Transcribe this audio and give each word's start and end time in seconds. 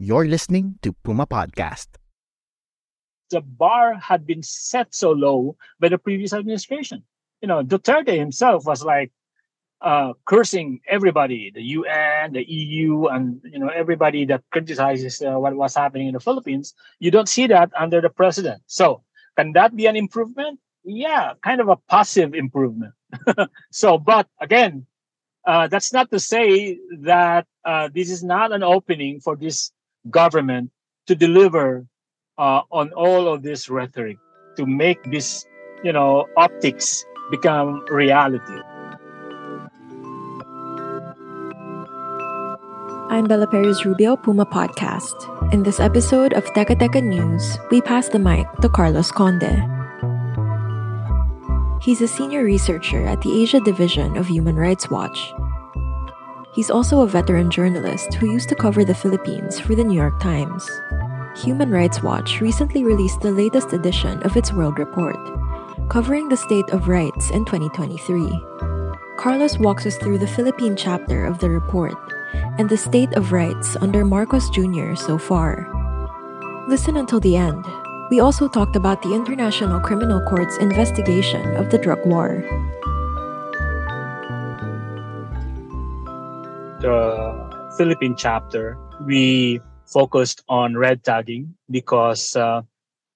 You're 0.00 0.26
listening 0.26 0.78
to 0.82 0.92
Puma 1.02 1.26
Podcast. 1.26 1.88
The 3.30 3.40
bar 3.40 3.94
had 3.94 4.24
been 4.24 4.44
set 4.44 4.94
so 4.94 5.10
low 5.10 5.56
by 5.80 5.88
the 5.88 5.98
previous 5.98 6.32
administration. 6.32 7.02
You 7.42 7.48
know, 7.48 7.64
Duterte 7.64 8.16
himself 8.16 8.64
was 8.64 8.84
like 8.84 9.10
uh, 9.80 10.12
cursing 10.24 10.78
everybody, 10.88 11.50
the 11.52 11.62
UN, 11.62 12.32
the 12.32 12.48
EU, 12.48 13.06
and 13.06 13.40
you 13.42 13.58
know 13.58 13.70
everybody 13.74 14.24
that 14.26 14.44
criticizes 14.52 15.20
uh, 15.20 15.32
what 15.32 15.56
was 15.56 15.74
happening 15.74 16.06
in 16.06 16.14
the 16.14 16.20
Philippines. 16.20 16.74
You 17.00 17.10
don't 17.10 17.28
see 17.28 17.48
that 17.48 17.72
under 17.76 18.00
the 18.00 18.08
president. 18.08 18.62
So 18.66 19.02
can 19.36 19.52
that 19.54 19.74
be 19.74 19.86
an 19.86 19.96
improvement? 19.96 20.60
Yeah, 20.84 21.32
kind 21.42 21.60
of 21.60 21.68
a 21.68 21.76
passive 21.90 22.34
improvement. 22.34 22.94
so, 23.72 23.98
but 23.98 24.28
again, 24.40 24.86
uh, 25.44 25.66
that's 25.66 25.92
not 25.92 26.08
to 26.12 26.20
say 26.20 26.78
that 27.00 27.46
uh, 27.64 27.88
this 27.92 28.12
is 28.12 28.22
not 28.22 28.52
an 28.52 28.62
opening 28.62 29.18
for 29.18 29.34
this 29.34 29.72
government 30.10 30.70
to 31.06 31.14
deliver 31.14 31.86
uh, 32.38 32.62
on 32.70 32.92
all 32.92 33.28
of 33.28 33.42
this 33.42 33.68
rhetoric 33.68 34.16
to 34.56 34.66
make 34.66 35.02
this, 35.10 35.44
you 35.82 35.92
know, 35.92 36.26
optics 36.36 37.04
become 37.30 37.84
reality. 37.90 38.60
I'm 43.10 43.24
Bella 43.24 43.46
Perez 43.46 43.86
Rubio, 43.86 44.16
Puma 44.16 44.44
Podcast. 44.44 45.16
In 45.52 45.62
this 45.62 45.80
episode 45.80 46.34
of 46.34 46.44
Teka 46.52 46.76
Teka 46.76 47.02
News, 47.02 47.58
we 47.70 47.80
pass 47.80 48.08
the 48.08 48.18
mic 48.18 48.46
to 48.60 48.68
Carlos 48.68 49.10
Conde. 49.10 49.64
He's 51.80 52.02
a 52.02 52.08
senior 52.08 52.44
researcher 52.44 53.06
at 53.06 53.22
the 53.22 53.42
Asia 53.42 53.60
Division 53.60 54.18
of 54.18 54.26
Human 54.26 54.56
Rights 54.56 54.90
Watch. 54.90 55.32
He's 56.58 56.72
also 56.72 57.02
a 57.02 57.06
veteran 57.06 57.52
journalist 57.52 58.14
who 58.14 58.32
used 58.32 58.48
to 58.48 58.56
cover 58.56 58.84
the 58.84 58.92
Philippines 58.92 59.60
for 59.60 59.76
the 59.76 59.84
New 59.84 59.94
York 59.94 60.18
Times. 60.18 60.68
Human 61.36 61.70
Rights 61.70 62.02
Watch 62.02 62.40
recently 62.40 62.82
released 62.82 63.20
the 63.20 63.30
latest 63.30 63.72
edition 63.72 64.20
of 64.24 64.36
its 64.36 64.52
World 64.52 64.76
Report, 64.76 65.14
covering 65.88 66.28
the 66.28 66.36
state 66.36 66.68
of 66.70 66.88
rights 66.88 67.30
in 67.30 67.44
2023. 67.44 68.26
Carlos 69.16 69.56
walks 69.58 69.86
us 69.86 69.98
through 69.98 70.18
the 70.18 70.26
Philippine 70.26 70.74
chapter 70.74 71.26
of 71.26 71.38
the 71.38 71.48
report 71.48 71.94
and 72.58 72.68
the 72.68 72.76
state 72.76 73.12
of 73.12 73.30
rights 73.30 73.76
under 73.76 74.04
Marcos 74.04 74.50
Jr. 74.50 74.96
so 74.96 75.16
far. 75.16 75.62
Listen 76.66 76.96
until 76.96 77.20
the 77.20 77.36
end. 77.36 77.64
We 78.10 78.18
also 78.18 78.48
talked 78.48 78.74
about 78.74 79.00
the 79.02 79.14
International 79.14 79.78
Criminal 79.78 80.20
Court's 80.22 80.56
investigation 80.56 81.54
of 81.54 81.70
the 81.70 81.78
drug 81.78 82.04
war. 82.04 82.42
The 86.80 87.74
Philippine 87.76 88.14
chapter, 88.16 88.78
we 89.04 89.60
focused 89.86 90.44
on 90.48 90.76
red 90.76 91.02
tagging 91.02 91.54
because 91.70 92.36
uh, 92.36 92.62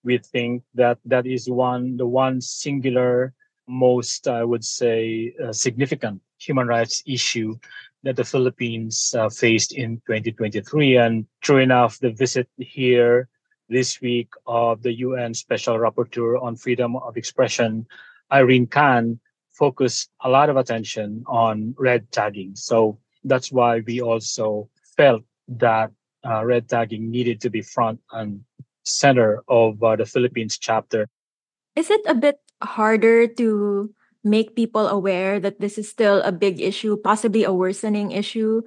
we 0.03 0.19
think 0.19 0.63
that 0.75 0.99
that 1.05 1.27
is 1.27 1.49
one 1.49 1.97
the 1.97 2.07
one 2.07 2.41
singular 2.41 3.35
most 3.69 4.27
i 4.27 4.43
would 4.43 4.65
say 4.65 5.33
uh, 5.39 5.53
significant 5.53 6.21
human 6.39 6.67
rights 6.67 7.03
issue 7.07 7.55
that 8.03 8.17
the 8.17 8.25
Philippines 8.25 9.15
uh, 9.17 9.29
faced 9.29 9.73
in 9.73 10.03
2023. 10.07 10.97
And 10.97 11.27
true 11.41 11.59
enough, 11.59 11.99
the 12.01 12.11
visit 12.11 12.49
here 12.59 13.29
this 13.69 14.01
week 14.01 14.29
of 14.47 14.83
the 14.83 14.93
UN 15.07 15.35
Special 15.35 15.79
Rapporteur 15.79 16.43
on 16.43 16.57
Freedom 16.57 16.97
of 16.97 17.17
Expression, 17.17 17.87
Irene 18.33 18.67
Khan, 18.67 19.21
focused 19.53 20.11
a 20.23 20.29
lot 20.29 20.51
of 20.51 20.57
attention 20.57 21.25
on 21.29 21.75
red 21.79 22.11
tagging. 22.11 22.57
So 22.57 22.99
that's 23.25 23.51
why 23.51 23.81
we 23.87 24.01
also 24.01 24.69
felt 24.97 25.23
that 25.49 25.91
uh, 26.25 26.45
red 26.45 26.69
tagging 26.69 27.11
needed 27.11 27.41
to 27.43 27.51
be 27.51 27.63
front 27.63 28.01
and 28.13 28.45
center 28.85 29.43
of 29.49 29.83
uh, 29.83 29.97
the 29.97 30.07
Philippines 30.07 30.59
chapter. 30.59 31.09
Is 31.77 31.91
it 31.91 32.01
a 32.07 32.15
bit 32.15 32.39
harder 32.63 33.27
to 33.27 33.95
make 34.25 34.55
people 34.55 34.87
aware 34.87 35.41
that 35.41 35.61
this 35.61 35.79
is 35.79 35.89
still 35.89 36.23
a 36.23 36.33
big 36.33 36.61
issue, 36.61 36.97
possibly 36.97 37.45
a 37.45 37.53
worsening 37.53 38.13
issue, 38.13 38.63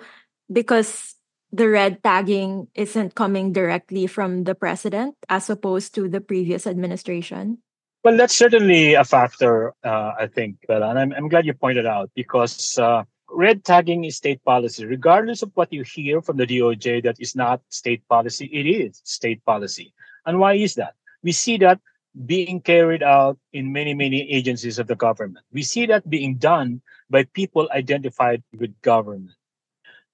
because 0.52 1.16
the 1.52 1.70
red 1.70 2.04
tagging 2.04 2.68
isn't 2.76 3.16
coming 3.16 3.54
directly 3.54 4.08
from 4.08 4.44
the 4.44 4.56
president 4.56 5.16
as 5.30 5.50
opposed 5.50 5.96
to 5.96 6.10
the 6.10 6.20
previous 6.20 6.68
administration? 6.68 7.60
Well, 8.04 8.18
that's 8.18 8.36
certainly 8.36 8.94
a 8.94 9.04
factor, 9.04 9.74
uh, 9.84 10.12
I 10.20 10.28
think, 10.28 10.58
Bella. 10.68 10.90
And 10.90 11.00
I'm, 11.00 11.14
I'm 11.14 11.30
glad 11.30 11.46
you 11.46 11.54
pointed 11.54 11.86
out 11.86 12.12
because 12.14 12.78
uh, 12.78 13.04
red 13.30 13.64
tagging 13.64 14.04
is 14.04 14.18
state 14.18 14.44
policy. 14.44 14.86
Regardless 14.86 15.42
of 15.42 15.52
what 15.56 15.72
you 15.72 15.84
hear 15.84 16.22
from 16.22 16.38
the 16.38 16.48
DOJ 16.48 17.04
that 17.04 17.20
is 17.20 17.36
not 17.36 17.62
state 17.70 18.08
policy, 18.08 18.46
it 18.46 18.66
is 18.66 19.02
state 19.04 19.44
policy. 19.46 19.94
And 20.26 20.40
why 20.40 20.54
is 20.54 20.76
that? 20.76 20.94
We 21.24 21.32
see 21.32 21.58
that 21.58 21.80
being 22.26 22.62
carried 22.62 23.04
out 23.04 23.38
in 23.52 23.74
many, 23.74 23.94
many 23.94 24.32
agencies 24.32 24.80
of 24.80 24.88
the 24.88 24.96
government. 24.96 25.46
We 25.52 25.64
see 25.64 25.86
that 25.88 26.10
being 26.10 26.36
done 26.36 26.82
by 27.10 27.26
people 27.34 27.70
identified 27.74 28.42
with 28.58 28.80
government. 28.82 29.32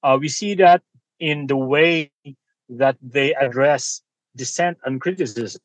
Uh, 0.01 0.17
we 0.19 0.29
see 0.29 0.55
that 0.55 0.81
in 1.19 1.45
the 1.47 1.57
way 1.57 2.11
that 2.69 2.97
they 3.01 3.33
address 3.35 4.01
dissent 4.35 4.77
and 4.85 4.99
criticism. 4.99 5.61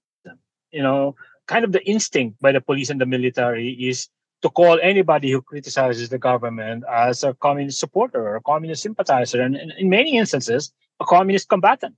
You 0.70 0.82
know, 0.82 1.16
kind 1.46 1.64
of 1.64 1.72
the 1.72 1.84
instinct 1.88 2.40
by 2.40 2.52
the 2.52 2.60
police 2.60 2.90
and 2.90 3.00
the 3.00 3.06
military 3.06 3.70
is 3.70 4.08
to 4.46 4.52
call 4.52 4.78
anybody 4.80 5.32
who 5.32 5.42
criticizes 5.42 6.08
the 6.08 6.18
government 6.18 6.84
as 6.88 7.24
a 7.24 7.34
communist 7.34 7.80
supporter 7.80 8.20
or 8.22 8.36
a 8.36 8.42
communist 8.42 8.82
sympathizer, 8.82 9.42
and 9.42 9.56
in 9.56 9.88
many 9.90 10.16
instances, 10.16 10.72
a 11.00 11.04
communist 11.04 11.48
combatant 11.48 11.96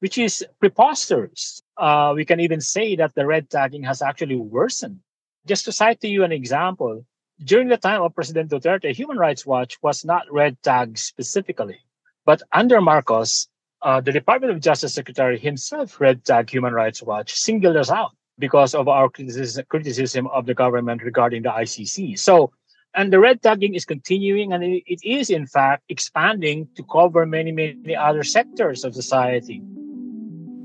which 0.00 0.18
is 0.18 0.44
preposterous. 0.60 1.62
Uh, 1.76 2.12
we 2.14 2.24
can 2.24 2.40
even 2.40 2.60
say 2.60 2.96
that 2.96 3.14
the 3.14 3.26
red 3.26 3.50
tagging 3.50 3.82
has 3.82 4.02
actually 4.02 4.36
worsened. 4.36 4.98
Just 5.46 5.64
to 5.64 5.72
cite 5.72 6.00
to 6.00 6.08
you 6.08 6.24
an 6.24 6.32
example, 6.32 7.04
during 7.44 7.68
the 7.68 7.76
time 7.76 8.02
of 8.02 8.14
President 8.14 8.50
Duterte, 8.50 8.94
Human 8.94 9.18
Rights 9.18 9.46
Watch 9.46 9.78
was 9.82 10.04
not 10.04 10.30
red 10.30 10.60
tagged 10.62 10.98
specifically. 10.98 11.78
But 12.24 12.42
under 12.52 12.80
Marcos, 12.80 13.48
uh, 13.82 14.00
the 14.00 14.12
Department 14.12 14.52
of 14.52 14.60
Justice 14.60 14.94
Secretary 14.94 15.38
himself 15.38 16.00
red 16.00 16.24
tagged 16.24 16.50
Human 16.50 16.74
Rights 16.74 17.02
Watch, 17.02 17.32
singled 17.34 17.76
us 17.76 17.90
out 17.90 18.12
because 18.38 18.74
of 18.74 18.88
our 18.88 19.08
criticism, 19.08 20.26
of 20.28 20.46
the 20.46 20.54
government 20.54 21.02
regarding 21.02 21.42
the 21.42 21.50
ICC. 21.50 22.18
So, 22.18 22.52
and 22.94 23.12
the 23.12 23.18
red 23.18 23.42
tagging 23.42 23.74
is 23.74 23.84
continuing 23.84 24.52
and 24.52 24.64
it 24.64 25.00
is, 25.02 25.30
in 25.30 25.46
fact, 25.46 25.84
expanding 25.88 26.68
to 26.76 26.82
cover 26.84 27.26
many, 27.26 27.52
many 27.52 27.94
other 27.94 28.22
sectors 28.22 28.84
of 28.84 28.94
society. 28.94 29.62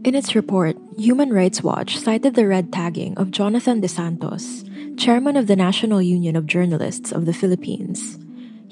In 0.04 0.16
its 0.16 0.36
report, 0.36 0.76
Human 0.98 1.32
Rights 1.32 1.64
Watch 1.64 1.98
cited 1.98 2.36
the 2.36 2.48
red 2.48 2.74
tagging 2.74 3.18
of 3.18 3.32
Jonathan 3.32 3.80
De 3.80 3.88
Santos, 3.88 4.64
chairman 4.98 5.38
of 5.38 5.48
the 5.48 5.56
National 5.56 6.02
Union 6.02 6.36
of 6.36 6.46
Journalists 6.46 7.12
of 7.12 7.26
the 7.26 7.34
Philippines. 7.34 8.20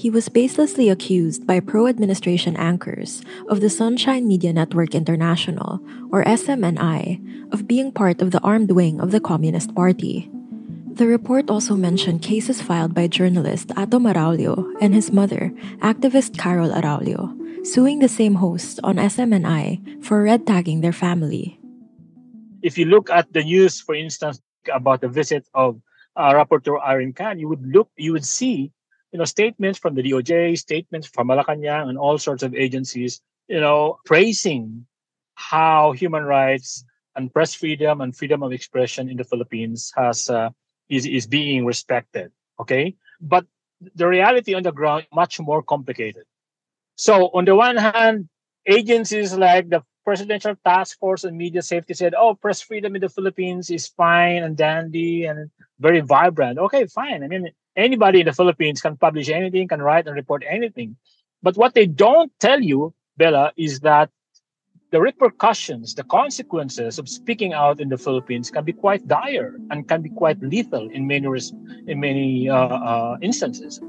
He 0.02 0.10
was 0.10 0.34
baselessly 0.34 0.90
accused 0.90 1.46
by 1.46 1.60
pro 1.60 1.86
administration 1.86 2.58
anchors 2.58 3.22
of 3.54 3.62
the 3.62 3.70
Sunshine 3.70 4.28
Media 4.28 4.52
Network 4.52 4.96
International, 4.98 5.78
or 6.10 6.26
SMNI, 6.26 7.54
of 7.54 7.68
being 7.68 7.92
part 7.92 8.18
of 8.20 8.32
the 8.32 8.42
armed 8.42 8.72
wing 8.72 9.00
of 9.00 9.12
the 9.12 9.22
Communist 9.22 9.76
Party. 9.76 10.26
The 10.90 11.06
report 11.06 11.52
also 11.52 11.76
mentioned 11.76 12.24
cases 12.24 12.66
filed 12.66 12.96
by 12.96 13.14
journalist 13.14 13.70
Atom 13.78 14.10
Araullo 14.10 14.74
and 14.82 14.96
his 14.98 15.14
mother, 15.14 15.54
activist 15.86 16.34
Carol 16.36 16.74
Araullo, 16.74 17.38
suing 17.62 18.00
the 18.00 18.10
same 18.10 18.42
host 18.42 18.80
on 18.82 18.98
SMNI 18.98 20.02
for 20.04 20.24
red 20.24 20.48
tagging 20.48 20.82
their 20.82 20.98
family. 20.98 21.60
If 22.64 22.76
you 22.80 22.86
look 22.86 23.12
at 23.12 23.32
the 23.34 23.44
news, 23.44 23.80
for 23.80 23.94
instance, 23.94 24.42
about 24.66 25.02
the 25.02 25.10
visit 25.14 25.46
of 25.54 25.78
uh, 26.16 26.34
Rapporteur 26.34 26.82
Irene 26.82 27.14
Khan, 27.14 27.38
you 27.38 27.48
would 27.48 27.62
look, 27.62 27.92
you 27.98 28.14
would 28.14 28.26
see, 28.26 28.74
you 29.12 29.20
know, 29.20 29.26
statements 29.26 29.78
from 29.78 29.96
the 29.96 30.04
DOJ, 30.04 30.58
statements 30.58 31.08
from 31.08 31.28
Malacanang, 31.28 31.90
and 31.90 31.98
all 31.98 32.18
sorts 32.18 32.44
of 32.44 32.56
agencies, 32.56 33.22
you 33.48 33.60
know, 33.60 34.00
praising 34.06 34.86
how 35.36 35.92
human 35.92 36.24
rights 36.24 36.86
and 37.16 37.34
press 37.34 37.54
freedom 37.54 38.02
and 38.02 38.16
freedom 38.16 38.42
of 38.44 38.52
expression 38.54 39.10
in 39.10 39.18
the 39.18 39.24
Philippines 39.24 39.92
has 39.96 40.30
uh, 40.30 40.50
is 40.90 41.06
is 41.06 41.28
being 41.28 41.66
respected. 41.66 42.32
Okay, 42.60 42.96
but 43.20 43.46
the 43.96 44.08
reality 44.08 44.54
on 44.54 44.64
the 44.64 44.72
ground 44.72 45.08
much 45.14 45.40
more 45.40 45.62
complicated. 45.62 46.24
So 46.96 47.30
on 47.34 47.46
the 47.46 47.56
one 47.56 47.78
hand, 47.78 48.30
agencies 48.66 49.34
like 49.34 49.70
the 49.70 49.84
Presidential 50.04 50.56
Task 50.66 50.98
Force 51.00 51.26
on 51.26 51.38
Media 51.38 51.62
Safety 51.62 51.94
said, 51.94 52.14
oh, 52.18 52.36
press 52.36 52.62
freedom 52.62 52.96
in 52.96 53.02
the 53.02 53.10
Philippines 53.10 53.70
is 53.70 53.88
fine 53.88 54.44
and 54.44 54.58
dandy 54.58 55.26
and 55.26 55.50
very 55.80 56.02
vibrant. 56.02 56.58
Okay, 56.58 56.88
fine. 56.88 57.24
I 57.24 57.28
mean, 57.28 57.50
anybody 57.76 58.22
in 58.22 58.26
the 58.26 58.34
Philippines 58.34 58.82
can 58.82 58.98
publish 58.98 59.30
anything, 59.30 59.68
can 59.68 59.82
write 59.82 60.08
and 60.08 60.16
report 60.16 60.44
anything. 60.48 60.96
But 61.44 61.58
what 61.58 61.74
they 61.74 61.86
don't 61.86 62.32
tell 62.40 62.62
you, 62.62 62.94
Bella, 63.18 63.54
is 63.58 63.82
that 63.82 64.10
the 64.92 65.00
repercussions, 65.00 65.96
the 65.96 66.04
consequences 66.04 67.00
of 67.00 67.08
speaking 67.08 67.54
out 67.54 67.80
in 67.80 67.88
the 67.90 67.98
Philippines 67.98 68.52
can 68.52 68.66
be 68.66 68.74
quite 68.74 69.08
dire 69.08 69.56
and 69.70 69.88
can 69.88 70.02
be 70.02 70.10
quite 70.10 70.42
lethal 70.42 70.90
in 70.90 71.08
many 71.08 71.28
in 71.88 72.00
many 72.00 72.50
uh, 72.50 72.56
uh, 72.56 73.18
instances. 73.22 73.80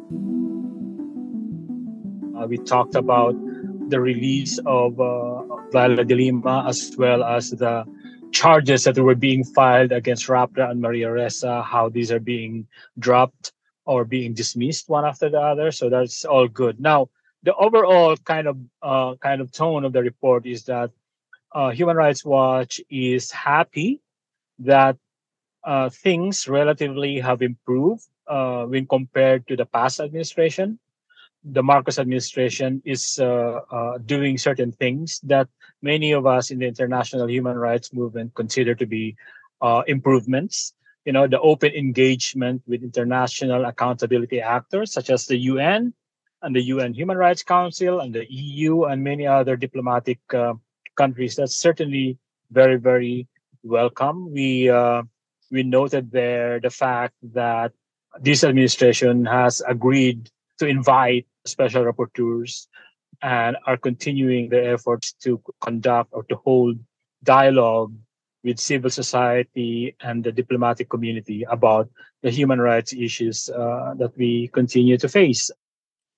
Uh, 2.36 2.46
we 2.46 2.56
talked 2.58 2.94
about 2.94 3.34
the 3.92 4.00
release 4.00 4.58
of 4.66 4.98
uh, 4.98 5.44
Leila 5.72 6.04
de 6.04 6.16
Lima 6.16 6.64
as 6.66 6.96
well 6.98 7.22
as 7.22 7.50
the 7.50 7.84
charges 8.32 8.84
that 8.84 8.98
were 8.98 9.14
being 9.14 9.44
filed 9.44 9.92
against 9.92 10.26
Rappler 10.26 10.70
and 10.70 10.80
Maria 10.80 11.08
Ressa, 11.08 11.62
how 11.64 11.88
these 11.88 12.10
are 12.10 12.24
being 12.34 12.66
dropped 12.98 13.52
or 13.84 14.04
being 14.04 14.32
dismissed 14.32 14.88
one 14.88 15.04
after 15.04 15.28
the 15.28 15.38
other. 15.40 15.70
So 15.70 15.90
that's 15.90 16.24
all 16.24 16.48
good. 16.48 16.80
Now, 16.80 17.10
the 17.42 17.54
overall 17.54 18.16
kind 18.16 18.46
of 18.48 18.56
uh, 18.82 19.14
kind 19.20 19.40
of 19.40 19.52
tone 19.52 19.84
of 19.84 19.92
the 19.92 20.02
report 20.02 20.46
is 20.46 20.64
that 20.64 20.90
uh, 21.52 21.70
Human 21.70 21.96
Rights 21.96 22.24
Watch 22.24 22.80
is 22.88 23.30
happy 23.30 24.00
that 24.60 24.96
uh, 25.64 25.90
things 25.90 26.48
relatively 26.48 27.20
have 27.20 27.42
improved 27.42 28.06
uh, 28.26 28.64
when 28.64 28.86
compared 28.86 29.46
to 29.48 29.56
the 29.56 29.66
past 29.66 30.00
administration. 30.00 30.78
The 31.44 31.62
Marcos 31.62 31.98
administration 31.98 32.82
is 32.84 33.18
uh, 33.20 33.60
uh, 33.70 33.98
doing 33.98 34.38
certain 34.38 34.70
things 34.72 35.20
that 35.24 35.48
many 35.82 36.12
of 36.12 36.26
us 36.26 36.50
in 36.50 36.58
the 36.58 36.66
international 36.66 37.28
human 37.28 37.56
rights 37.56 37.92
movement 37.92 38.34
consider 38.34 38.74
to 38.74 38.86
be 38.86 39.16
improvements 39.86 40.74
you 41.04 41.12
know 41.12 41.26
the 41.26 41.40
open 41.40 41.72
engagement 41.72 42.62
with 42.66 42.82
international 42.82 43.64
accountability 43.64 44.40
actors 44.40 44.92
such 44.92 45.10
as 45.10 45.26
the 45.26 45.36
UN, 45.36 45.94
and 46.42 46.54
the 46.54 46.62
UN 46.62 46.92
Human 46.92 47.16
Rights 47.16 47.42
Council 47.42 48.00
and 48.00 48.14
the 48.14 48.26
EU 48.30 48.84
and 48.84 49.02
many 49.02 49.26
other 49.26 49.56
diplomatic 49.56 50.18
uh, 50.34 50.54
countries. 50.96 51.36
That's 51.36 51.54
certainly 51.54 52.18
very, 52.50 52.76
very 52.76 53.28
welcome. 53.62 54.32
We 54.32 54.68
uh, 54.68 55.02
we 55.50 55.62
noted 55.62 56.10
there 56.10 56.60
the 56.60 56.70
fact 56.70 57.14
that 57.34 57.72
this 58.20 58.44
administration 58.44 59.24
has 59.24 59.62
agreed 59.66 60.30
to 60.58 60.66
invite 60.66 61.26
special 61.44 61.84
rapporteurs 61.84 62.66
and 63.22 63.56
are 63.66 63.76
continuing 63.76 64.48
their 64.48 64.74
efforts 64.74 65.12
to 65.12 65.40
conduct 65.60 66.10
or 66.12 66.24
to 66.24 66.36
hold 66.36 66.78
dialogue 67.22 67.94
with 68.42 68.58
civil 68.58 68.90
society 68.90 69.94
and 70.00 70.24
the 70.24 70.32
diplomatic 70.32 70.90
community 70.90 71.44
about 71.48 71.88
the 72.22 72.30
human 72.30 72.60
rights 72.60 72.92
issues 72.92 73.48
uh, 73.50 73.94
that 73.98 74.16
we 74.16 74.48
continue 74.48 74.98
to 74.98 75.08
face. 75.08 75.50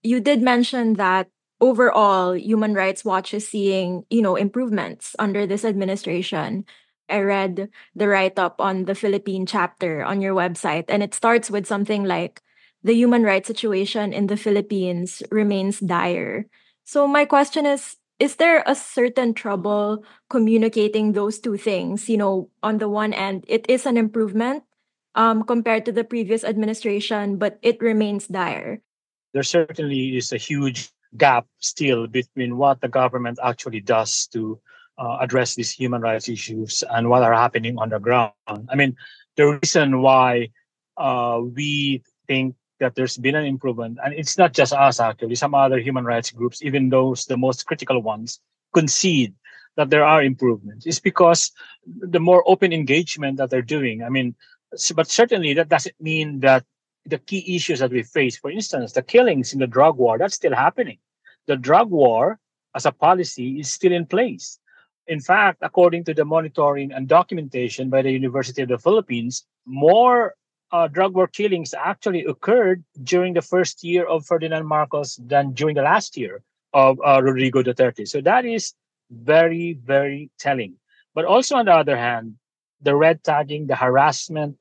You 0.02 0.20
did 0.20 0.40
mention 0.40 0.94
that 0.94 1.28
overall 1.60 2.34
human 2.36 2.74
rights 2.74 3.04
watch 3.04 3.32
is 3.34 3.46
seeing 3.46 4.04
you 4.10 4.22
know 4.22 4.36
improvements 4.36 5.14
under 5.18 5.46
this 5.46 5.64
administration. 5.64 6.64
I 7.08 7.20
read 7.20 7.68
the 7.94 8.08
write-up 8.08 8.60
on 8.60 8.86
the 8.86 8.94
philippine 8.94 9.44
chapter 9.44 10.02
on 10.02 10.22
your 10.22 10.34
website 10.34 10.86
and 10.88 11.02
it 11.02 11.12
starts 11.12 11.50
with 11.50 11.66
something 11.66 12.04
like 12.04 12.40
the 12.84 12.94
human 12.94 13.24
rights 13.24 13.48
situation 13.48 14.12
in 14.12 14.28
the 14.28 14.36
philippines 14.36 15.22
remains 15.30 15.80
dire. 15.80 16.46
So 16.84 17.08
my 17.08 17.24
question 17.24 17.66
is 17.66 17.96
is 18.20 18.36
there 18.36 18.62
a 18.64 18.76
certain 18.76 19.34
trouble 19.34 20.04
communicating 20.30 21.12
those 21.12 21.40
two 21.40 21.56
things? 21.56 22.08
You 22.08 22.18
know 22.18 22.50
on 22.62 22.78
the 22.78 22.88
one 22.88 23.12
end 23.12 23.44
it 23.48 23.66
is 23.68 23.86
an 23.86 23.96
improvement 23.96 24.62
um, 25.16 25.42
compared 25.42 25.84
to 25.86 25.92
the 25.92 26.04
previous 26.04 26.44
administration 26.44 27.36
but 27.40 27.58
it 27.62 27.80
remains 27.80 28.28
dire. 28.28 28.84
There 29.32 29.42
certainly 29.42 30.16
is 30.16 30.30
a 30.30 30.38
huge 30.38 30.92
gap 31.16 31.46
still 31.58 32.06
between 32.06 32.56
what 32.56 32.80
the 32.80 32.88
government 32.88 33.38
actually 33.42 33.80
does 33.80 34.28
to 34.32 34.60
uh, 34.98 35.18
address 35.20 35.54
these 35.54 35.72
human 35.72 36.02
rights 36.02 36.28
issues 36.28 36.84
and 36.90 37.08
what 37.08 37.22
are 37.22 37.34
happening 37.34 37.78
on 37.78 37.88
the 37.88 37.98
ground. 37.98 38.32
I 38.46 38.74
mean, 38.74 38.96
the 39.36 39.58
reason 39.58 40.02
why 40.02 40.50
uh, 40.96 41.40
we 41.42 42.02
think 42.28 42.54
that 42.84 42.94
there's 42.94 43.16
been 43.16 43.34
an 43.34 43.46
improvement, 43.48 43.98
and 44.04 44.12
it's 44.12 44.36
not 44.36 44.52
just 44.52 44.72
us 44.72 45.00
actually, 45.00 45.34
some 45.34 45.54
other 45.54 45.80
human 45.80 46.04
rights 46.04 46.30
groups, 46.30 46.62
even 46.62 46.90
those 46.90 47.24
the 47.24 47.36
most 47.36 47.64
critical 47.64 48.00
ones, 48.02 48.40
concede 48.72 49.32
that 49.76 49.88
there 49.88 50.04
are 50.04 50.22
improvements. 50.22 50.84
It's 50.86 51.00
because 51.00 51.50
the 51.86 52.20
more 52.20 52.44
open 52.46 52.72
engagement 52.72 53.38
that 53.38 53.48
they're 53.50 53.72
doing. 53.76 54.02
I 54.04 54.10
mean, 54.10 54.36
but 54.94 55.08
certainly 55.08 55.54
that 55.54 55.68
doesn't 55.68 55.96
mean 55.98 56.40
that 56.40 56.64
the 57.06 57.18
key 57.18 57.56
issues 57.56 57.80
that 57.80 57.90
we 57.90 58.02
face. 58.02 58.36
For 58.36 58.50
instance, 58.50 58.92
the 58.92 59.02
killings 59.02 59.52
in 59.52 59.58
the 59.58 59.66
drug 59.66 59.96
war, 59.96 60.18
that's 60.18 60.36
still 60.36 60.54
happening. 60.54 60.98
The 61.46 61.56
drug 61.56 61.90
war 61.90 62.38
as 62.74 62.86
a 62.86 62.92
policy 62.92 63.60
is 63.60 63.72
still 63.72 63.92
in 63.92 64.06
place. 64.06 64.58
In 65.06 65.20
fact, 65.20 65.58
according 65.60 66.04
to 66.04 66.14
the 66.14 66.24
monitoring 66.24 66.92
and 66.92 67.08
documentation 67.08 67.90
by 67.90 68.02
the 68.02 68.10
University 68.10 68.62
of 68.62 68.68
the 68.68 68.78
Philippines, 68.78 69.44
more 69.66 70.34
uh, 70.74 70.88
drug 70.88 71.14
war 71.14 71.28
killings 71.28 71.72
actually 71.72 72.24
occurred 72.24 72.82
during 73.04 73.32
the 73.32 73.42
first 73.42 73.84
year 73.84 74.04
of 74.04 74.26
Ferdinand 74.26 74.66
Marcos 74.66 75.20
than 75.22 75.52
during 75.52 75.76
the 75.76 75.82
last 75.82 76.16
year 76.16 76.42
of 76.72 76.98
uh, 77.06 77.22
Rodrigo 77.22 77.62
Duterte. 77.62 78.08
So 78.08 78.20
that 78.22 78.44
is 78.44 78.74
very, 79.08 79.74
very 79.74 80.30
telling. 80.36 80.74
But 81.14 81.26
also, 81.26 81.54
on 81.54 81.66
the 81.66 81.72
other 81.72 81.96
hand, 81.96 82.34
the 82.82 82.96
red 82.96 83.22
tagging, 83.22 83.68
the 83.68 83.76
harassment, 83.76 84.56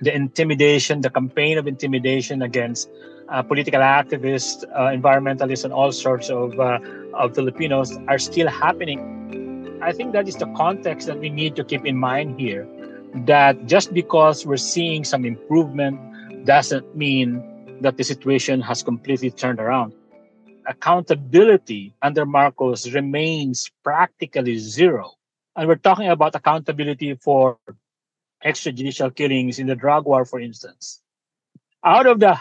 the 0.00 0.12
intimidation, 0.12 1.00
the 1.00 1.10
campaign 1.10 1.58
of 1.58 1.68
intimidation 1.68 2.42
against 2.42 2.90
uh, 3.28 3.40
political 3.40 3.80
activists, 3.80 4.64
uh, 4.74 4.90
environmentalists, 4.90 5.64
and 5.64 5.72
all 5.72 5.92
sorts 5.92 6.28
of, 6.28 6.58
uh, 6.58 6.80
of 7.14 7.36
Filipinos 7.36 7.96
are 8.08 8.18
still 8.18 8.48
happening. 8.48 9.78
I 9.80 9.92
think 9.92 10.12
that 10.12 10.26
is 10.26 10.34
the 10.34 10.50
context 10.56 11.06
that 11.06 11.20
we 11.20 11.30
need 11.30 11.54
to 11.54 11.62
keep 11.62 11.86
in 11.86 11.96
mind 11.96 12.40
here. 12.40 12.66
That 13.14 13.66
just 13.66 13.92
because 13.92 14.46
we're 14.46 14.56
seeing 14.56 15.04
some 15.04 15.24
improvement 15.24 15.98
doesn't 16.46 16.96
mean 16.96 17.42
that 17.80 17.96
the 17.96 18.04
situation 18.04 18.60
has 18.60 18.82
completely 18.82 19.30
turned 19.30 19.58
around. 19.58 19.92
Accountability 20.66 21.94
under 22.02 22.24
Marcos 22.24 22.90
remains 22.92 23.70
practically 23.82 24.58
zero. 24.58 25.12
And 25.56 25.66
we're 25.66 25.76
talking 25.76 26.08
about 26.08 26.34
accountability 26.34 27.14
for 27.14 27.58
extrajudicial 28.44 29.14
killings 29.14 29.58
in 29.58 29.66
the 29.66 29.74
drug 29.74 30.06
war, 30.06 30.24
for 30.24 30.40
instance. 30.40 31.02
Out 31.84 32.06
of 32.06 32.20
the 32.20 32.38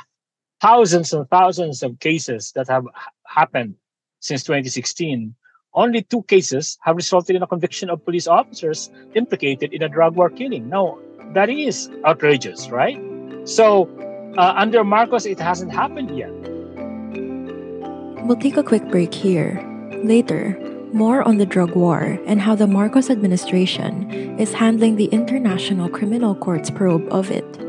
thousands 0.62 1.13
and 1.13 1.27
thousands 1.29 1.82
of 1.82 2.00
cases 2.00 2.51
that 2.53 2.67
have 2.67 2.86
happened 3.25 3.75
since 4.20 4.43
2016, 4.43 5.34
only 5.73 6.01
two 6.01 6.23
cases 6.23 6.77
have 6.81 6.95
resulted 6.95 7.35
in 7.35 7.43
a 7.43 7.47
conviction 7.47 7.89
of 7.89 8.03
police 8.03 8.27
officers 8.27 8.89
implicated 9.15 9.73
in 9.73 9.83
a 9.83 9.89
drug 9.89 10.15
war 10.15 10.29
killing. 10.29 10.69
Now, 10.69 10.97
that 11.33 11.49
is 11.49 11.89
outrageous, 12.05 12.69
right? 12.69 12.99
So, 13.45 13.89
uh, 14.38 14.53
under 14.55 14.83
Marcos, 14.83 15.25
it 15.25 15.39
hasn't 15.39 15.71
happened 15.71 16.17
yet. 16.17 16.31
We'll 18.25 18.38
take 18.38 18.57
a 18.57 18.63
quick 18.63 18.88
break 18.89 19.13
here. 19.13 19.63
Later, 20.03 20.57
more 20.93 21.27
on 21.27 21.38
the 21.38 21.45
drug 21.45 21.75
war 21.75 22.19
and 22.25 22.41
how 22.41 22.55
the 22.55 22.67
Marcos 22.67 23.09
administration 23.09 24.09
is 24.39 24.53
handling 24.53 24.95
the 24.95 25.05
International 25.05 25.89
Criminal 25.89 26.35
Court's 26.35 26.69
probe 26.69 27.07
of 27.11 27.29
it. 27.29 27.68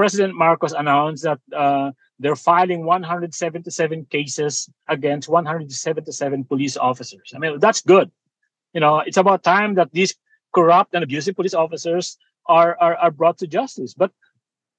President 0.00 0.34
Marcos 0.34 0.72
announced 0.72 1.24
that 1.24 1.40
uh, 1.54 1.92
they're 2.18 2.34
filing 2.34 2.86
177 2.86 4.06
cases 4.06 4.66
against 4.88 5.28
177 5.28 6.44
police 6.44 6.78
officers. 6.78 7.32
I 7.36 7.38
mean, 7.38 7.60
that's 7.60 7.82
good. 7.82 8.10
You 8.72 8.80
know, 8.80 9.00
it's 9.00 9.18
about 9.18 9.44
time 9.44 9.74
that 9.74 9.92
these 9.92 10.14
corrupt 10.54 10.94
and 10.94 11.04
abusive 11.04 11.36
police 11.36 11.52
officers 11.52 12.16
are, 12.46 12.78
are, 12.80 12.96
are 12.96 13.10
brought 13.10 13.36
to 13.40 13.46
justice. 13.46 13.92
But 13.92 14.10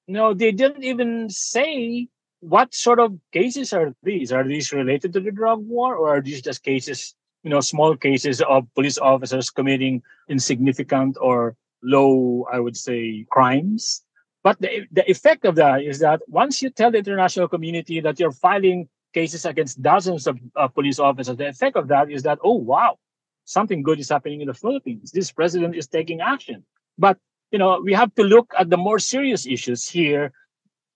you 0.07 0.15
know, 0.15 0.33
they 0.33 0.51
didn't 0.51 0.83
even 0.83 1.29
say 1.29 2.07
what 2.39 2.73
sort 2.73 2.99
of 2.99 3.13
cases 3.31 3.73
are 3.73 3.93
these? 4.01 4.31
Are 4.31 4.43
these 4.43 4.73
related 4.73 5.13
to 5.13 5.19
the 5.19 5.29
drug 5.29 5.59
war, 5.67 5.97
or 5.97 6.17
are 6.17 6.21
these 6.21 6.41
just 6.41 6.63
cases, 6.63 7.13
you 7.43 7.51
know, 7.51 7.61
small 7.61 7.95
cases 7.95 8.41
of 8.41 8.65
police 8.73 8.97
officers 8.97 9.51
committing 9.51 10.01
insignificant 10.29 11.15
or 11.21 11.55
low, 11.83 12.47
I 12.51 12.59
would 12.59 12.75
say, 12.75 13.27
crimes? 13.29 14.01
But 14.43 14.59
the, 14.59 14.87
the 14.91 15.09
effect 15.09 15.45
of 15.45 15.55
that 15.55 15.83
is 15.83 15.99
that 15.99 16.21
once 16.27 16.61
you 16.61 16.69
tell 16.69 16.91
the 16.91 16.97
international 16.97 17.47
community 17.47 17.99
that 18.01 18.19
you're 18.19 18.31
filing 18.31 18.89
cases 19.13 19.45
against 19.45 19.81
dozens 19.81 20.25
of 20.25 20.39
uh, 20.55 20.67
police 20.67 20.99
officers, 20.99 21.37
the 21.37 21.47
effect 21.47 21.75
of 21.75 21.87
that 21.89 22.09
is 22.09 22.23
that, 22.23 22.39
oh, 22.43 22.55
wow, 22.55 22.97
something 23.45 23.83
good 23.83 23.99
is 23.99 24.09
happening 24.09 24.41
in 24.41 24.47
the 24.47 24.53
Philippines. 24.53 25.11
This 25.11 25.31
president 25.31 25.75
is 25.75 25.87
taking 25.87 26.21
action. 26.21 26.63
But, 26.97 27.17
you 27.51 27.59
know, 27.59 27.81
we 27.83 27.93
have 27.93 28.13
to 28.15 28.23
look 28.23 28.51
at 28.57 28.69
the 28.69 28.77
more 28.77 28.99
serious 28.99 29.45
issues 29.45 29.87
here 29.87 30.31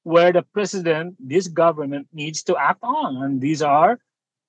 where 0.04 0.32
the 0.32 0.44
president, 0.54 1.16
this 1.20 1.48
government 1.48 2.08
needs 2.14 2.44
to 2.44 2.58
act 2.58 2.80
on. 2.84 3.24
And 3.24 3.42
these 3.42 3.62
are, 3.62 4.00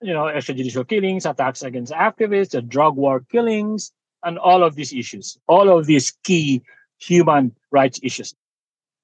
you 0.00 0.12
know, 0.12 0.24
extrajudicial 0.24 0.88
killings, 0.88 1.26
attacks 1.26 1.62
against 1.62 1.92
activists, 1.92 2.50
the 2.50 2.62
drug 2.62 2.96
war 2.96 3.20
killings, 3.30 3.92
and 4.22 4.38
all 4.38 4.62
of 4.62 4.74
these 4.74 4.92
issues, 4.92 5.38
all 5.48 5.68
of 5.68 5.86
these 5.86 6.12
key 6.24 6.62
human 6.98 7.54
rights 7.70 8.00
issues. 8.02 8.34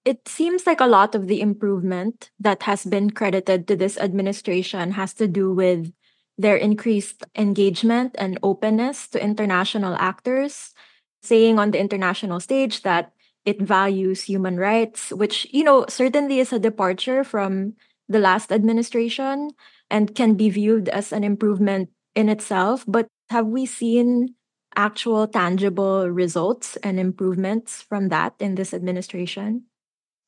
It 0.04 0.26
seems 0.26 0.66
like 0.66 0.80
a 0.80 0.86
lot 0.90 1.14
of 1.14 1.28
the 1.28 1.40
improvement 1.40 2.30
that 2.40 2.64
has 2.64 2.84
been 2.84 3.10
credited 3.10 3.68
to 3.68 3.76
this 3.76 3.96
administration 3.96 4.92
has 4.92 5.14
to 5.14 5.28
do 5.28 5.52
with 5.52 5.92
their 6.36 6.56
increased 6.56 7.22
engagement 7.36 8.16
and 8.18 8.38
openness 8.42 9.06
to 9.08 9.22
international 9.22 9.94
actors, 9.94 10.74
saying 11.22 11.58
on 11.58 11.70
the 11.70 11.78
international 11.78 12.40
stage 12.40 12.82
that 12.82 13.12
it 13.44 13.62
values 13.62 14.24
human 14.24 14.56
rights, 14.56 15.10
which, 15.12 15.46
you 15.52 15.62
know, 15.62 15.86
certainly 15.88 16.40
is 16.40 16.52
a 16.52 16.58
departure 16.58 17.22
from 17.22 17.74
the 18.08 18.18
last 18.18 18.50
administration 18.50 19.50
and 19.90 20.14
can 20.14 20.34
be 20.34 20.50
viewed 20.50 20.88
as 20.88 21.12
an 21.12 21.22
improvement 21.22 21.90
in 22.16 22.28
itself. 22.28 22.84
But 22.88 23.06
have 23.30 23.46
we 23.46 23.66
seen 23.66 24.34
actual 24.74 25.28
tangible 25.28 26.10
results 26.10 26.76
and 26.82 26.98
improvements 26.98 27.82
from 27.82 28.08
that 28.08 28.34
in 28.40 28.56
this 28.56 28.74
administration? 28.74 29.64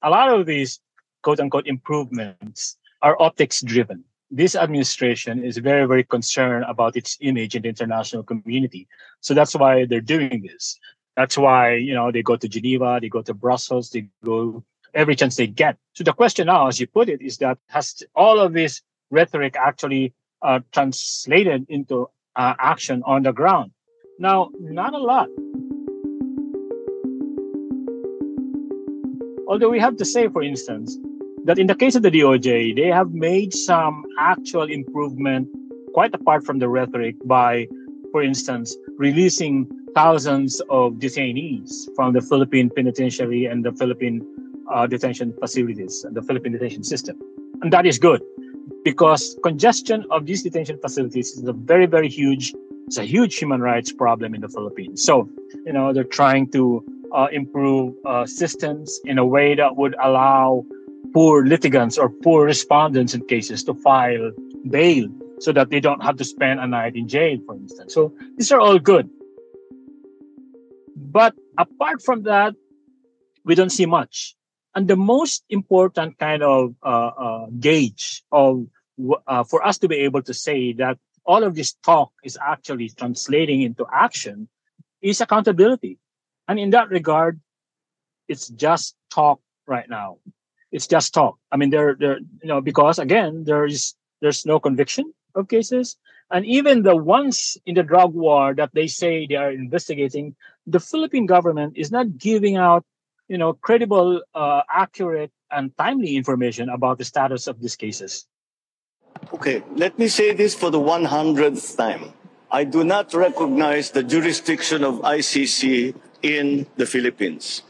A 0.04 0.10
lot 0.10 0.28
of 0.28 0.44
these 0.44 0.80
quote 1.22 1.40
unquote 1.40 1.66
improvements 1.66 2.76
are 3.00 3.20
optics 3.20 3.62
driven. 3.62 4.04
This 4.30 4.54
administration 4.54 5.42
is 5.42 5.56
very, 5.56 5.86
very 5.86 6.04
concerned 6.04 6.66
about 6.68 6.94
its 6.94 7.16
image 7.20 7.56
in 7.56 7.62
the 7.62 7.70
international 7.70 8.22
community. 8.22 8.86
So 9.20 9.32
that's 9.32 9.54
why 9.56 9.86
they're 9.86 10.02
doing 10.02 10.42
this. 10.42 10.78
That's 11.16 11.38
why, 11.38 11.76
you 11.76 11.94
know, 11.94 12.12
they 12.12 12.22
go 12.22 12.36
to 12.36 12.48
Geneva, 12.48 12.98
they 13.00 13.08
go 13.08 13.22
to 13.22 13.32
Brussels, 13.32 13.90
they 13.90 14.08
go 14.22 14.62
every 14.92 15.16
chance 15.16 15.36
they 15.36 15.46
get. 15.46 15.78
So 15.94 16.04
the 16.04 16.12
question 16.12 16.48
now, 16.48 16.68
as 16.68 16.78
you 16.78 16.86
put 16.86 17.08
it, 17.08 17.22
is 17.22 17.38
that 17.38 17.58
has 17.68 18.02
all 18.14 18.40
of 18.40 18.52
this 18.52 18.82
rhetoric 19.10 19.56
actually 19.56 20.12
uh, 20.42 20.60
translated 20.72 21.64
into 21.70 22.10
uh, 22.36 22.54
action 22.58 23.02
on 23.06 23.22
the 23.22 23.32
ground? 23.32 23.70
Now, 24.18 24.50
not 24.60 24.92
a 24.92 24.98
lot. 24.98 25.28
Although 29.54 29.70
we 29.70 29.78
have 29.78 29.96
to 29.98 30.04
say, 30.04 30.26
for 30.26 30.42
instance, 30.42 30.98
that 31.44 31.60
in 31.60 31.68
the 31.68 31.76
case 31.76 31.94
of 31.94 32.02
the 32.02 32.10
DOJ, 32.10 32.74
they 32.74 32.88
have 32.88 33.12
made 33.12 33.54
some 33.54 34.04
actual 34.18 34.64
improvement 34.64 35.46
quite 35.92 36.12
apart 36.12 36.44
from 36.44 36.58
the 36.58 36.68
rhetoric 36.68 37.14
by, 37.24 37.68
for 38.10 38.20
instance, 38.20 38.76
releasing 38.96 39.70
thousands 39.94 40.60
of 40.70 40.94
detainees 40.94 41.86
from 41.94 42.12
the 42.14 42.20
Philippine 42.20 42.68
penitentiary 42.68 43.44
and 43.44 43.64
the 43.64 43.70
Philippine 43.70 44.26
uh, 44.72 44.88
detention 44.88 45.32
facilities 45.38 46.02
and 46.02 46.16
the 46.16 46.22
Philippine 46.22 46.50
detention 46.50 46.82
system. 46.82 47.16
And 47.62 47.72
that 47.72 47.86
is 47.86 47.96
good 47.96 48.22
because 48.82 49.38
congestion 49.44 50.04
of 50.10 50.26
these 50.26 50.42
detention 50.42 50.80
facilities 50.80 51.30
is 51.30 51.46
a 51.46 51.52
very, 51.52 51.86
very 51.86 52.08
huge, 52.08 52.52
it's 52.88 52.98
a 52.98 53.04
huge 53.04 53.36
human 53.36 53.60
rights 53.60 53.92
problem 53.92 54.34
in 54.34 54.40
the 54.40 54.48
Philippines. 54.48 55.04
So, 55.04 55.28
you 55.64 55.72
know, 55.72 55.92
they're 55.92 56.02
trying 56.02 56.50
to 56.50 56.84
uh, 57.14 57.28
improve 57.32 57.94
uh, 58.04 58.26
systems 58.26 59.00
in 59.04 59.18
a 59.18 59.24
way 59.24 59.54
that 59.54 59.76
would 59.76 59.94
allow 60.02 60.64
poor 61.14 61.46
litigants 61.46 61.96
or 61.96 62.10
poor 62.10 62.44
respondents 62.44 63.14
in 63.14 63.24
cases 63.26 63.62
to 63.64 63.74
file 63.74 64.32
bail 64.68 65.08
so 65.38 65.52
that 65.52 65.70
they 65.70 65.80
don't 65.80 66.02
have 66.02 66.16
to 66.16 66.24
spend 66.24 66.60
a 66.60 66.66
night 66.66 66.96
in 66.96 67.06
jail, 67.08 67.38
for 67.46 67.54
instance. 67.54 67.94
So 67.94 68.12
these 68.36 68.50
are 68.50 68.60
all 68.60 68.78
good. 68.78 69.08
But 70.96 71.34
apart 71.56 72.02
from 72.02 72.24
that, 72.24 72.54
we 73.44 73.54
don't 73.54 73.70
see 73.70 73.86
much. 73.86 74.34
And 74.74 74.88
the 74.88 74.96
most 74.96 75.44
important 75.48 76.18
kind 76.18 76.42
of 76.42 76.74
uh, 76.82 77.12
uh, 77.16 77.46
gauge 77.60 78.24
of 78.32 78.66
uh, 79.26 79.44
for 79.44 79.64
us 79.64 79.78
to 79.78 79.88
be 79.88 79.96
able 79.96 80.22
to 80.22 80.34
say 80.34 80.72
that 80.74 80.98
all 81.24 81.44
of 81.44 81.54
this 81.54 81.74
talk 81.84 82.12
is 82.24 82.38
actually 82.40 82.88
translating 82.88 83.62
into 83.62 83.86
action 83.92 84.48
is 85.00 85.20
accountability. 85.20 85.98
And 86.48 86.58
in 86.58 86.70
that 86.70 86.90
regard, 86.90 87.40
it's 88.28 88.48
just 88.48 88.94
talk 89.10 89.40
right 89.66 89.88
now. 89.88 90.18
It's 90.72 90.86
just 90.86 91.14
talk. 91.14 91.38
I 91.52 91.56
mean, 91.56 91.70
there, 91.70 91.96
there, 91.98 92.18
you 92.18 92.48
know, 92.48 92.60
because 92.60 92.98
again, 92.98 93.44
there 93.44 93.64
is 93.64 93.94
there's 94.20 94.46
no 94.46 94.58
conviction 94.58 95.12
of 95.34 95.48
cases. 95.48 95.96
And 96.30 96.44
even 96.46 96.82
the 96.82 96.96
ones 96.96 97.56
in 97.66 97.74
the 97.74 97.82
drug 97.82 98.14
war 98.14 98.54
that 98.54 98.70
they 98.72 98.86
say 98.86 99.26
they 99.26 99.36
are 99.36 99.50
investigating, 99.52 100.34
the 100.66 100.80
Philippine 100.80 101.26
government 101.26 101.76
is 101.76 101.92
not 101.92 102.16
giving 102.16 102.56
out, 102.56 102.84
you 103.28 103.36
know, 103.36 103.52
credible, 103.52 104.22
uh, 104.34 104.62
accurate, 104.72 105.30
and 105.50 105.76
timely 105.76 106.16
information 106.16 106.68
about 106.68 106.98
the 106.98 107.04
status 107.04 107.46
of 107.46 107.60
these 107.60 107.76
cases. 107.76 108.26
Okay, 109.32 109.62
let 109.76 109.98
me 109.98 110.08
say 110.08 110.32
this 110.32 110.54
for 110.54 110.70
the 110.70 110.80
100th 110.80 111.76
time. 111.76 112.12
I 112.50 112.64
do 112.64 112.82
not 112.82 113.12
recognize 113.14 113.90
the 113.90 114.02
jurisdiction 114.02 114.82
of 114.84 115.00
ICC 115.02 115.94
in 116.24 116.64
the 116.80 116.88
Philippines. 116.88 117.60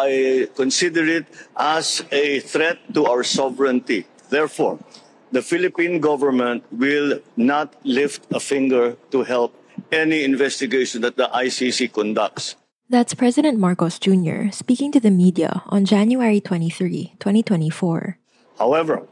I 0.00 0.48
consider 0.56 1.04
it 1.04 1.28
as 1.52 2.00
a 2.10 2.40
threat 2.40 2.80
to 2.96 3.04
our 3.04 3.22
sovereignty. 3.22 4.08
Therefore, 4.32 4.80
the 5.30 5.44
Philippine 5.44 6.00
government 6.00 6.64
will 6.72 7.20
not 7.36 7.76
lift 7.84 8.24
a 8.32 8.40
finger 8.40 8.96
to 9.12 9.22
help 9.22 9.52
any 9.92 10.24
investigation 10.24 11.04
that 11.04 11.20
the 11.20 11.28
ICC 11.28 11.92
conducts. 11.92 12.56
That's 12.88 13.14
President 13.14 13.60
Marcos 13.60 14.00
Jr. 14.00 14.50
speaking 14.50 14.90
to 14.92 15.00
the 15.00 15.12
media 15.12 15.62
on 15.68 15.84
January 15.84 16.40
23, 16.40 17.14
2024. 17.20 18.18
However, 18.58 19.06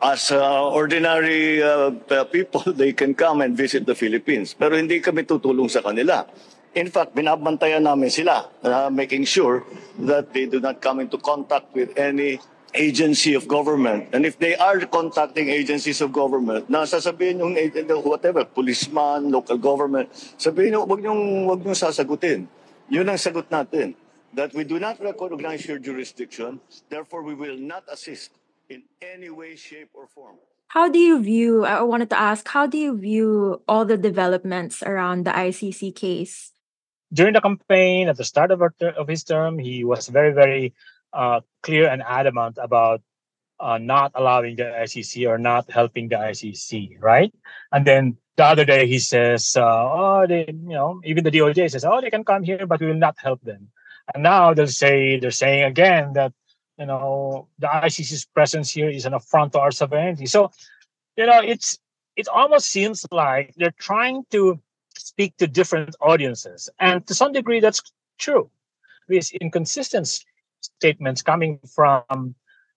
as 0.00 0.32
uh, 0.32 0.70
ordinary 0.70 1.62
uh, 1.62 1.90
people, 2.32 2.62
they 2.72 2.92
can 2.92 3.14
come 3.14 3.42
and 3.42 3.56
visit 3.56 3.84
the 3.84 3.94
Philippines. 3.94 4.54
Pero 4.54 4.78
hindi 4.78 5.02
kami 5.02 5.28
tutulong 5.28 5.68
sa 5.68 5.84
kanila. 5.84 6.24
In 6.72 6.88
fact, 6.88 7.12
binabantayan 7.12 7.84
namin 7.84 8.08
sila, 8.08 8.48
uh, 8.64 8.88
making 8.88 9.28
sure 9.28 9.60
that 10.08 10.32
they 10.32 10.48
do 10.48 10.56
not 10.56 10.80
come 10.80 11.04
into 11.04 11.20
contact 11.20 11.68
with 11.76 11.92
any 12.00 12.40
agency 12.72 13.36
of 13.36 13.44
government. 13.44 14.08
And 14.12 14.24
if 14.24 14.40
they 14.40 14.56
are 14.56 14.80
contacting 14.88 15.52
agencies 15.52 16.00
of 16.00 16.16
government, 16.16 16.72
na 16.72 16.88
sasabihin 16.88 17.44
yung 17.44 17.52
whatever, 18.00 18.48
policeman, 18.48 19.28
local 19.28 19.60
government, 19.60 20.08
sabihin 20.40 20.72
nyo, 20.72 20.88
wag 20.88 21.04
nyo, 21.04 21.12
wag 21.52 21.60
nyo 21.60 21.76
sasagutin. 21.76 22.48
Yun 22.88 23.08
ang 23.08 23.20
sagot 23.20 23.52
natin. 23.52 23.92
That 24.32 24.56
we 24.56 24.64
do 24.64 24.80
not 24.80 24.96
recognize 24.96 25.68
your 25.68 25.76
jurisdiction, 25.76 26.64
therefore 26.88 27.20
we 27.20 27.36
will 27.36 27.60
not 27.60 27.84
assist 27.92 28.32
in 28.72 28.88
any 29.04 29.28
way, 29.28 29.60
shape, 29.60 29.92
or 29.92 30.08
form. 30.08 30.40
How 30.72 30.88
do 30.88 30.96
you 30.96 31.20
view, 31.20 31.68
I 31.68 31.84
wanted 31.84 32.08
to 32.16 32.18
ask, 32.18 32.48
how 32.48 32.64
do 32.64 32.80
you 32.80 32.96
view 32.96 33.60
all 33.68 33.84
the 33.84 34.00
developments 34.00 34.80
around 34.80 35.28
the 35.28 35.36
ICC 35.36 35.92
case? 35.92 36.56
During 37.12 37.34
the 37.34 37.40
campaign, 37.40 38.08
at 38.08 38.16
the 38.16 38.24
start 38.24 38.50
of, 38.50 38.62
of 38.62 39.08
his 39.08 39.24
term, 39.24 39.58
he 39.58 39.84
was 39.84 40.08
very, 40.08 40.32
very 40.32 40.74
uh, 41.12 41.40
clear 41.62 41.88
and 41.88 42.02
adamant 42.02 42.58
about 42.60 43.02
uh, 43.60 43.78
not 43.78 44.12
allowing 44.14 44.56
the 44.56 44.64
ICC 44.64 45.28
or 45.28 45.38
not 45.38 45.70
helping 45.70 46.08
the 46.08 46.16
ICC, 46.16 46.96
right? 47.00 47.32
And 47.70 47.86
then 47.86 48.16
the 48.36 48.44
other 48.44 48.64
day 48.64 48.86
he 48.86 48.98
says, 48.98 49.56
uh, 49.56 49.62
"Oh, 49.62 50.26
they, 50.28 50.46
you 50.48 50.74
know, 50.74 51.00
even 51.04 51.22
the 51.22 51.30
DOJ 51.30 51.70
says, 51.70 51.84
oh, 51.84 52.00
they 52.00 52.10
can 52.10 52.24
come 52.24 52.42
here, 52.42 52.66
but 52.66 52.80
we 52.80 52.86
will 52.86 52.94
not 52.94 53.16
help 53.18 53.40
them." 53.42 53.68
And 54.12 54.22
now 54.22 54.54
they'll 54.54 54.66
say 54.66 55.18
they're 55.18 55.30
saying 55.30 55.64
again 55.64 56.14
that 56.14 56.32
you 56.78 56.86
know 56.86 57.48
the 57.58 57.68
ICC's 57.68 58.24
presence 58.24 58.70
here 58.70 58.88
is 58.88 59.06
an 59.06 59.14
affront 59.14 59.52
to 59.52 59.60
our 59.60 59.70
sovereignty. 59.70 60.26
So, 60.26 60.50
you 61.16 61.26
know, 61.26 61.40
it's 61.40 61.78
it 62.16 62.28
almost 62.28 62.66
seems 62.66 63.06
like 63.12 63.54
they're 63.56 63.78
trying 63.78 64.24
to 64.30 64.60
speak 64.98 65.36
to 65.38 65.46
different 65.46 65.94
audiences, 66.00 66.68
and 66.78 67.06
to 67.06 67.14
some 67.14 67.32
degree, 67.32 67.60
that's 67.60 67.82
true. 68.18 68.50
These 69.08 69.32
inconsistent 69.32 70.08
statements 70.60 71.22
coming 71.22 71.58
from 71.74 72.34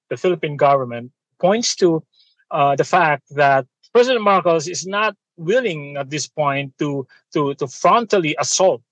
the 0.10 0.18
Philippine 0.18 0.58
government 0.58 1.12
points 1.40 1.76
to 1.78 2.04
uh, 2.52 2.76
the 2.76 2.84
fact 2.84 3.24
that 3.36 3.66
President 3.94 4.24
Marcos 4.24 4.68
is 4.68 4.86
not 4.86 5.16
willing 5.38 5.98
at 5.98 6.10
this 6.10 6.28
point 6.28 6.78
to 6.80 7.08
to 7.34 7.54
to 7.56 7.66
frontally 7.66 8.34
assault 8.40 8.84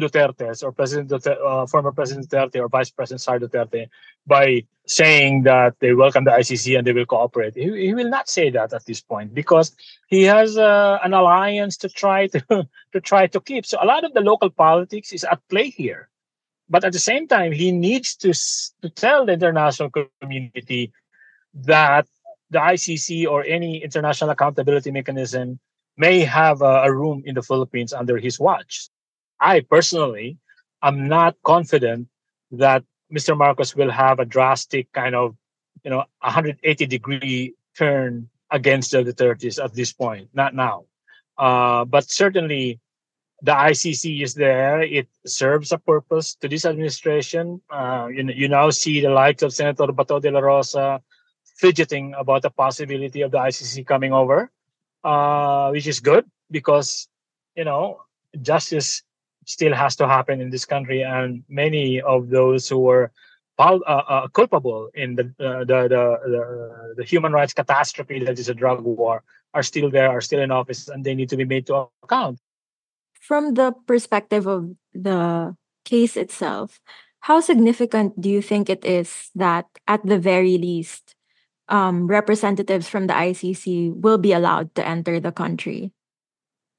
the 0.00 0.08
Dutertes 0.08 0.62
or 0.62 0.72
President 0.72 1.10
Duterte, 1.10 1.38
uh, 1.44 1.66
former 1.66 1.92
President 1.92 2.28
Duterte 2.28 2.60
or 2.60 2.68
Vice 2.68 2.90
President 2.90 3.20
Sara 3.20 3.40
Duterte 3.40 3.88
by 4.26 4.64
saying 4.86 5.44
that 5.44 5.74
they 5.80 5.94
welcome 5.94 6.24
the 6.24 6.30
ICC 6.30 6.76
and 6.76 6.86
they 6.86 6.92
will 6.92 7.06
cooperate. 7.06 7.54
He, 7.54 7.86
he 7.86 7.94
will 7.94 8.10
not 8.10 8.28
say 8.28 8.50
that 8.50 8.72
at 8.72 8.84
this 8.86 9.00
point 9.00 9.34
because 9.34 9.74
he 10.08 10.22
has 10.24 10.56
uh, 10.56 10.98
an 11.02 11.14
alliance 11.14 11.76
to 11.78 11.88
try 11.88 12.26
to 12.28 12.40
to 12.92 13.00
try 13.00 13.26
to 13.28 13.40
keep. 13.40 13.66
So 13.66 13.78
a 13.80 13.86
lot 13.86 14.04
of 14.04 14.12
the 14.14 14.20
local 14.20 14.50
politics 14.50 15.12
is 15.12 15.24
at 15.24 15.40
play 15.48 15.70
here. 15.70 16.08
But 16.68 16.84
at 16.84 16.92
the 16.92 16.98
same 16.98 17.28
time, 17.28 17.52
he 17.52 17.70
needs 17.72 18.16
to 18.16 18.32
to 18.82 18.88
tell 18.90 19.26
the 19.26 19.32
international 19.32 19.90
community 20.20 20.92
that 21.54 22.06
the 22.50 22.58
ICC 22.58 23.26
or 23.26 23.44
any 23.44 23.82
international 23.82 24.30
accountability 24.30 24.90
mechanism 24.90 25.60
may 25.96 26.20
have 26.20 26.62
a, 26.62 26.82
a 26.88 26.92
room 26.92 27.22
in 27.24 27.34
the 27.34 27.42
Philippines 27.42 27.92
under 27.92 28.18
his 28.18 28.40
watch. 28.40 28.88
I 29.44 29.60
personally 29.60 30.38
am 30.82 31.06
not 31.06 31.36
confident 31.44 32.08
that 32.52 32.82
Mr. 33.12 33.36
Marcos 33.36 33.76
will 33.76 33.90
have 33.90 34.18
a 34.18 34.24
drastic 34.24 34.90
kind 34.92 35.14
of, 35.14 35.36
you 35.84 35.90
know, 35.90 36.04
180 36.20 36.86
degree 36.86 37.54
turn 37.76 38.30
against 38.50 38.92
the 38.92 39.04
Dutertes 39.04 39.62
at 39.62 39.74
this 39.74 39.92
point. 39.92 40.30
Not 40.32 40.54
now, 40.54 40.86
uh, 41.36 41.84
but 41.84 42.10
certainly 42.10 42.80
the 43.42 43.52
ICC 43.52 44.22
is 44.22 44.32
there. 44.32 44.80
It 44.80 45.08
serves 45.26 45.72
a 45.72 45.78
purpose 45.78 46.34
to 46.36 46.48
this 46.48 46.64
administration. 46.64 47.60
Uh, 47.68 48.08
you, 48.10 48.24
you 48.34 48.48
now 48.48 48.70
see 48.70 49.02
the 49.02 49.10
likes 49.10 49.42
of 49.42 49.52
Senator 49.52 49.88
Bato 49.88 50.22
de 50.22 50.30
la 50.30 50.40
Rosa 50.40 51.02
fidgeting 51.44 52.14
about 52.16 52.40
the 52.40 52.50
possibility 52.50 53.20
of 53.20 53.30
the 53.30 53.38
ICC 53.38 53.86
coming 53.86 54.14
over, 54.14 54.50
uh, 55.04 55.68
which 55.68 55.86
is 55.86 56.00
good 56.00 56.24
because 56.50 57.08
you 57.54 57.64
know 57.64 58.00
justice 58.40 59.02
still 59.46 59.74
has 59.74 59.96
to 59.96 60.08
happen 60.08 60.40
in 60.40 60.50
this 60.50 60.64
country, 60.64 61.02
and 61.02 61.42
many 61.48 62.00
of 62.00 62.28
those 62.30 62.68
who 62.68 62.78
were 62.78 63.10
uh, 63.58 63.78
uh, 63.86 64.28
culpable 64.28 64.90
in 64.94 65.14
the, 65.14 65.22
uh, 65.38 65.60
the, 65.60 65.86
the, 65.86 66.18
the 66.26 66.94
the 66.96 67.04
human 67.04 67.32
rights 67.32 67.52
catastrophe 67.52 68.18
that 68.24 68.38
is 68.38 68.48
a 68.48 68.54
drug 68.54 68.80
war 68.82 69.22
are 69.54 69.62
still 69.62 69.88
there, 69.90 70.10
are 70.10 70.20
still 70.20 70.40
in 70.40 70.50
office, 70.50 70.88
and 70.88 71.04
they 71.04 71.14
need 71.14 71.28
to 71.28 71.36
be 71.36 71.44
made 71.44 71.66
to 71.66 71.86
account. 72.02 72.40
From 73.20 73.54
the 73.54 73.72
perspective 73.86 74.46
of 74.46 74.74
the 74.92 75.56
case 75.84 76.16
itself, 76.16 76.80
how 77.20 77.40
significant 77.40 78.20
do 78.20 78.28
you 78.28 78.42
think 78.42 78.68
it 78.68 78.84
is 78.84 79.30
that, 79.34 79.66
at 79.86 80.04
the 80.04 80.18
very 80.18 80.58
least, 80.58 81.14
um, 81.68 82.06
representatives 82.06 82.88
from 82.88 83.06
the 83.06 83.14
ICC 83.14 83.94
will 83.94 84.18
be 84.18 84.32
allowed 84.32 84.74
to 84.74 84.86
enter 84.86 85.20
the 85.20 85.32
country? 85.32 85.92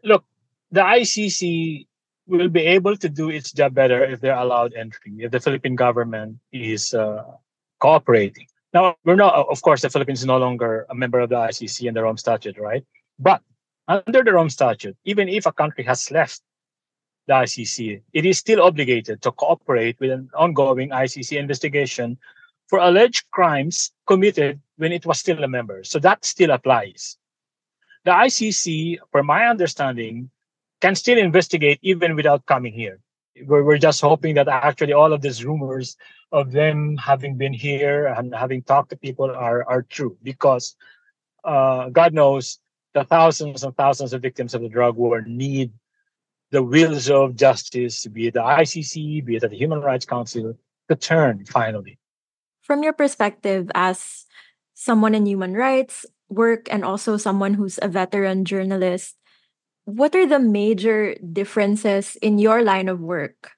Look, 0.04 0.26
the 0.72 0.82
ICC 0.82 1.88
will 2.28 2.50
be 2.50 2.62
able 2.62 2.98
to 2.98 3.10
do 3.10 3.30
its 3.30 3.52
job 3.52 3.74
better 3.74 4.04
if 4.04 4.22
they're 4.22 4.36
allowed 4.36 4.74
entry, 4.74 5.14
if 5.20 5.32
the 5.32 5.40
Philippine 5.40 5.76
government 5.76 6.38
is 6.52 6.94
uh, 6.94 7.24
cooperating. 7.80 8.48
Now, 8.74 8.96
we're 9.06 9.16
not, 9.16 9.34
of 9.36 9.62
course, 9.62 9.82
the 9.82 9.90
Philippines 9.90 10.20
is 10.20 10.26
no 10.26 10.38
longer 10.38 10.86
a 10.90 10.96
member 10.96 11.20
of 11.20 11.30
the 11.30 11.36
ICC 11.36 11.88
and 11.88 11.96
the 11.96 12.04
Rome 12.04 12.18
Statute, 12.18 12.58
right? 12.58 12.84
But 13.20 13.42
under 13.88 14.24
the 14.24 14.34
Rome 14.34 14.50
Statute, 14.50 14.98
even 15.06 15.30
if 15.30 15.46
a 15.46 15.52
country 15.54 15.84
has 15.86 16.12
left 16.12 16.42
the 17.28 17.34
ICC, 17.34 18.02
it 18.14 18.26
is 18.26 18.38
still 18.38 18.62
obligated 18.62 19.22
to 19.22 19.32
cooperate 19.32 20.00
with 20.00 20.12
an 20.12 20.30
ongoing 20.36 20.90
ICC 20.90 21.38
investigation 21.38 22.18
for 22.68 22.80
alleged 22.80 23.30
crimes 23.32 23.92
committed 24.08 24.60
when 24.78 24.92
it 24.92 25.06
was 25.06 25.20
still 25.20 25.44
a 25.44 25.48
member. 25.48 25.84
So 25.84 26.00
that 26.00 26.26
still 26.26 26.52
applies. 26.52 27.18
The 28.04 28.12
ICC, 28.12 28.98
for 29.12 29.24
my 29.24 29.46
understanding, 29.48 30.30
can 30.86 30.96
still 30.96 31.18
investigate 31.18 31.80
even 31.82 32.16
without 32.16 32.46
coming 32.46 32.72
here. 32.72 33.00
We're, 33.48 33.64
we're 33.64 33.80
just 33.80 34.02
hoping 34.02 34.36
that 34.36 34.48
actually 34.48 34.94
all 34.94 35.14
of 35.14 35.22
these 35.22 35.44
rumors 35.44 35.98
of 36.32 36.52
them 36.52 36.96
having 36.98 37.38
been 37.38 37.54
here 37.54 38.06
and 38.06 38.36
having 38.36 38.62
talked 38.62 38.92
to 38.92 38.98
people 38.98 39.32
are, 39.32 39.68
are 39.68 39.82
true 39.82 40.16
because 40.22 40.76
uh, 41.44 41.90
God 41.90 42.14
knows 42.14 42.60
the 42.94 43.04
thousands 43.04 43.64
and 43.64 43.76
thousands 43.76 44.14
of 44.14 44.22
victims 44.22 44.54
of 44.54 44.62
the 44.62 44.70
drug 44.70 44.96
war 44.96 45.22
need 45.26 45.72
the 46.52 46.62
wheels 46.62 47.10
of 47.10 47.36
justice, 47.36 48.06
be 48.06 48.28
it 48.28 48.36
the 48.36 48.46
ICC, 48.46 49.26
be 49.26 49.38
it 49.38 49.42
the 49.42 49.50
Human 49.50 49.82
Rights 49.82 50.06
Council, 50.06 50.54
to 50.88 50.96
turn 50.96 51.46
finally. 51.46 51.98
From 52.62 52.84
your 52.84 52.94
perspective 52.94 53.72
as 53.74 54.26
someone 54.76 55.16
in 55.16 55.26
human 55.26 55.54
rights 55.54 56.06
work 56.30 56.68
and 56.70 56.86
also 56.86 57.18
someone 57.18 57.56
who's 57.56 57.80
a 57.82 57.88
veteran 57.88 58.46
journalist, 58.46 59.16
what 59.86 60.16
are 60.16 60.28
the 60.28 60.40
major 60.40 61.16
differences 61.32 62.16
in 62.18 62.38
your 62.40 62.64
line 62.64 62.90
of 62.90 63.00
work 63.00 63.52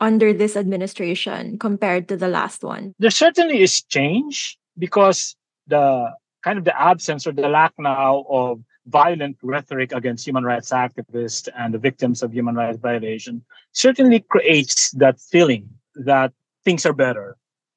under 0.00 0.32
this 0.32 0.56
administration 0.56 1.58
compared 1.58 2.08
to 2.08 2.16
the 2.16 2.28
last 2.28 2.64
one? 2.64 2.94
There 2.98 3.10
certainly 3.10 3.62
is 3.62 3.82
change 3.82 4.58
because 4.78 5.36
the 5.66 6.10
kind 6.42 6.58
of 6.58 6.64
the 6.64 6.80
absence 6.80 7.26
or 7.26 7.32
the 7.32 7.48
lack 7.48 7.72
now 7.78 8.24
of 8.28 8.60
violent 8.86 9.36
rhetoric 9.42 9.92
against 9.92 10.26
human 10.26 10.44
rights 10.44 10.70
activists 10.70 11.48
and 11.56 11.74
the 11.74 11.78
victims 11.78 12.22
of 12.22 12.32
human 12.32 12.56
rights 12.56 12.78
violation 12.78 13.44
certainly 13.72 14.20
creates 14.20 14.90
that 14.92 15.20
feeling 15.20 15.68
that 15.94 16.32
things 16.64 16.84
are 16.86 16.92
better. 16.92 17.36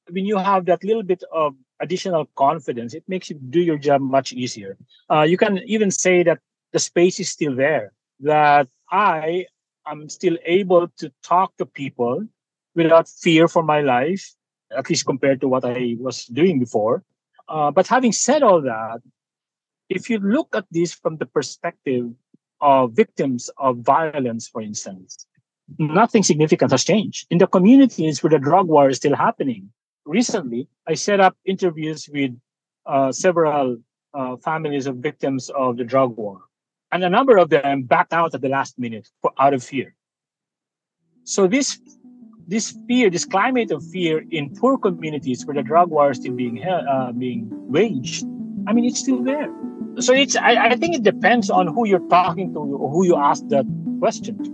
When 0.10 0.26
you 0.26 0.38
have 0.38 0.66
that 0.66 0.84
little 0.84 1.04
bit 1.04 1.24
of 1.32 1.56
additional 1.80 2.28
confidence, 2.36 2.94
it 2.94 3.04
makes 3.08 3.30
you 3.30 3.40
do 3.50 3.60
your 3.60 3.78
job 3.78 4.02
much 4.02 4.34
easier. 4.34 4.78
Uh, 5.12 5.22
you 5.22 5.38
can 5.38 5.60
even 5.66 5.92
say 5.92 6.24
that 6.24 6.40
the 6.74 6.80
space 6.80 7.20
is 7.20 7.30
still 7.30 7.56
there, 7.56 7.94
that 8.20 8.68
I 8.92 9.46
am 9.88 10.10
still 10.10 10.38
able 10.46 10.88
to 10.98 11.12
talk 11.24 11.56
to 11.58 11.66
people 11.66 12.26
without 12.76 13.08
fear 13.08 13.48
for 13.48 13.64
my 13.64 13.82
life, 13.82 14.34
at 14.76 14.90
least 14.90 15.06
compared 15.06 15.42
to 15.42 15.48
what 15.48 15.66
I 15.66 15.96
was 16.00 16.26
doing 16.26 16.60
before. 16.60 17.04
Uh, 17.48 17.72
but 17.72 17.88
having 17.88 18.12
said 18.12 18.44
all 18.44 18.62
that, 18.62 19.02
if 19.90 20.10
you 20.10 20.20
look 20.20 20.56
at 20.56 20.66
this 20.72 20.94
from 20.94 21.18
the 21.18 21.26
perspective 21.26 22.10
of 22.62 22.94
victims 22.94 23.50
of 23.58 23.78
violence, 23.78 24.48
for 24.48 24.62
instance, 24.62 25.28
nothing 25.78 26.24
significant 26.24 26.72
has 26.72 26.84
changed. 26.84 27.28
In 27.30 27.38
the 27.38 27.48
communities 27.48 28.22
where 28.22 28.32
the 28.32 28.40
drug 28.40 28.68
war 28.68 28.90
is 28.90 28.98
still 28.98 29.16
happening, 29.16 29.70
recently 30.06 30.68
I 30.88 30.96
set 30.96 31.20
up 31.20 31.38
interviews 31.46 32.10
with 32.12 32.32
uh, 32.86 33.12
several 33.12 33.78
uh, 34.14 34.38
families 34.38 34.88
of 34.88 34.98
victims 34.98 35.50
of 35.50 35.78
the 35.78 35.84
drug 35.84 36.18
war 36.18 36.42
and 36.96 37.04
a 37.04 37.10
number 37.10 37.36
of 37.38 37.50
them 37.50 37.84
backed 37.84 38.14
out 38.14 38.34
at 38.34 38.42
the 38.42 38.48
last 38.48 38.80
minute 38.80 39.10
for, 39.22 39.32
out 39.38 39.54
of 39.54 39.62
fear. 39.62 39.94
So 41.26 41.46
this 41.46 41.78
this 42.48 42.78
fear, 42.88 43.10
this 43.10 43.26
climate 43.26 43.72
of 43.72 43.84
fear 43.92 44.24
in 44.32 44.56
poor 44.56 44.78
communities 44.78 45.46
where 45.46 45.56
the 45.56 45.64
drug 45.64 45.90
war 45.90 46.12
is 46.12 46.18
still 46.18 46.34
being 46.34 46.64
uh, 46.64 47.12
being 47.12 47.50
waged, 47.52 48.24
I 48.68 48.72
mean, 48.74 48.86
it's 48.86 49.00
still 49.00 49.22
there. 49.24 49.50
So 50.00 50.14
it's 50.14 50.36
I, 50.38 50.52
I 50.72 50.76
think 50.78 50.96
it 50.96 51.04
depends 51.04 51.50
on 51.50 51.68
who 51.68 51.86
you're 51.86 52.08
talking 52.08 52.54
to 52.54 52.60
or 52.60 52.90
who 52.90 53.06
you 53.06 53.18
ask 53.18 53.44
that 53.50 53.66
question 54.00 54.38
to. 54.46 54.50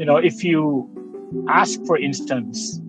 You 0.00 0.04
know, 0.04 0.16
if 0.16 0.42
you 0.42 0.90
ask, 1.48 1.78
for 1.86 1.96
instance, 1.96 2.80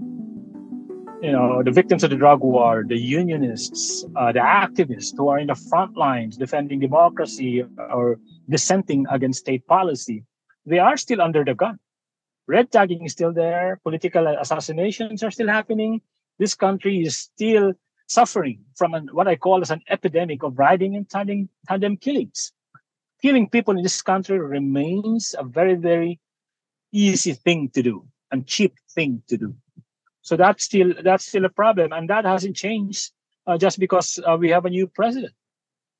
you 1.25 1.31
know, 1.31 1.63
the 1.63 1.71
victims 1.71 2.03
of 2.03 2.11
the 2.11 2.15
drug 2.15 2.41
war, 2.41 2.85
the 2.87 2.97
unionists, 2.97 4.05
uh, 4.15 4.31
the 4.31 4.39
activists 4.39 5.17
who 5.17 5.27
are 5.27 5.39
in 5.39 5.47
the 5.47 5.55
front 5.55 5.97
lines 5.97 6.37
defending 6.37 6.79
democracy 6.79 7.63
or 7.97 8.19
dissenting 8.47 9.07
against 9.09 9.39
state 9.39 9.65
policy, 9.65 10.23
they 10.67 10.77
are 10.77 10.97
still 10.97 11.21
under 11.21 11.43
the 11.43 11.55
gun. 11.55 11.79
Red 12.47 12.71
tagging 12.71 13.03
is 13.05 13.13
still 13.13 13.33
there. 13.33 13.79
Political 13.81 14.27
assassinations 14.39 15.23
are 15.23 15.31
still 15.31 15.47
happening. 15.47 15.99
This 16.37 16.53
country 16.53 17.01
is 17.01 17.17
still 17.17 17.73
suffering 18.07 18.59
from 18.75 18.93
an, 18.93 19.09
what 19.11 19.27
I 19.27 19.35
call 19.35 19.61
as 19.61 19.71
an 19.71 19.81
epidemic 19.89 20.43
of 20.43 20.59
riding 20.59 20.95
and 20.95 21.09
tandem, 21.09 21.49
tandem 21.67 21.97
killings. 21.97 22.53
Killing 23.19 23.49
people 23.49 23.75
in 23.75 23.81
this 23.81 24.03
country 24.03 24.37
remains 24.37 25.33
a 25.39 25.43
very, 25.43 25.73
very 25.73 26.19
easy 26.91 27.33
thing 27.33 27.69
to 27.69 27.81
do 27.81 28.05
and 28.31 28.45
cheap 28.45 28.75
thing 28.93 29.23
to 29.27 29.37
do. 29.37 29.55
So 30.25 30.33
that's 30.35 30.65
still 30.65 30.89
that's 31.05 31.23
still 31.29 31.45
a 31.45 31.53
problem, 31.53 31.93
and 31.93 32.09
that 32.09 32.25
hasn't 32.25 32.57
changed 32.57 33.13
uh, 33.45 33.61
just 33.61 33.77
because 33.77 34.17
uh, 34.25 34.33
we 34.33 34.49
have 34.49 34.65
a 34.65 34.73
new 34.73 34.89
president. 34.89 35.37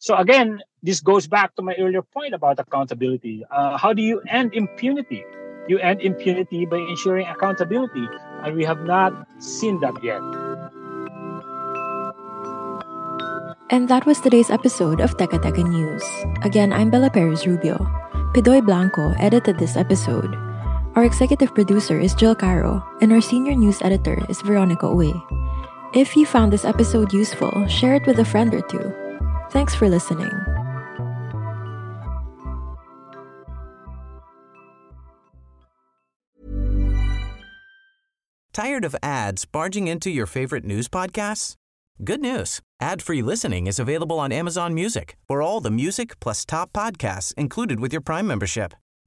So 0.02 0.18
again, 0.18 0.66
this 0.82 1.00
goes 1.00 1.30
back 1.30 1.54
to 1.56 1.62
my 1.62 1.76
earlier 1.78 2.02
point 2.02 2.34
about 2.34 2.58
accountability. 2.58 3.46
Uh, 3.54 3.78
how 3.78 3.94
do 3.94 4.02
you 4.02 4.26
end 4.28 4.58
impunity? 4.58 5.24
You 5.70 5.78
end 5.78 6.02
impunity 6.02 6.66
by 6.66 6.78
ensuring 6.78 7.30
accountability, 7.30 8.10
and 8.42 8.58
we 8.58 8.66
have 8.66 8.82
not 8.82 9.14
seen 9.38 9.80
that 9.86 9.94
yet. 10.02 10.26
And 13.70 13.86
that 13.94 14.10
was 14.10 14.20
today's 14.20 14.50
episode 14.50 15.02
of 15.02 15.18
Teka 15.18 15.38
Teka 15.38 15.62
News. 15.70 16.02
Again, 16.42 16.74
I'm 16.74 16.90
Bella 16.90 17.14
Perez 17.14 17.46
Rubio. 17.46 17.78
Pidoy 18.34 18.66
Blanco 18.66 19.14
edited 19.22 19.62
this 19.62 19.78
episode. 19.78 20.34
Our 20.95 21.03
executive 21.03 21.53
producer 21.53 21.99
is 21.99 22.15
Jill 22.15 22.36
Caro, 22.36 22.81
and 23.01 23.12
our 23.12 23.19
senior 23.19 23.53
news 23.53 23.81
editor 23.81 24.23
is 24.29 24.41
Veronica 24.41 24.86
Uy. 24.86 25.12
If 25.93 26.15
you 26.15 26.25
found 26.25 26.53
this 26.53 26.63
episode 26.63 27.12
useful, 27.12 27.67
share 27.67 27.95
it 27.95 28.08
with 28.08 28.19
a 28.19 28.23
friend 28.23 28.53
or 28.53 28.62
two. 28.62 28.93
Thanks 29.51 29.75
for 29.75 29.89
listening. 29.89 30.31
Tired 38.53 38.86
of 38.86 38.95
ads 39.03 39.43
barging 39.43 39.89
into 39.89 40.10
your 40.10 40.25
favorite 40.25 40.63
news 40.63 40.88
podcasts? 40.88 41.55
Good 42.05 42.21
news. 42.21 42.62
Ad-free 42.79 43.21
listening 43.21 43.67
is 43.67 43.79
available 43.79 44.17
on 44.17 44.31
Amazon 44.31 44.73
Music 44.73 45.17
for 45.27 45.41
all 45.41 45.60
the 45.60 45.71
music 45.71 46.17
plus 46.21 46.45
top 46.45 46.71
podcasts 46.71 47.34
included 47.34 47.81
with 47.81 47.91
your 47.91 48.01
Prime 48.01 48.27
membership. 48.27 48.73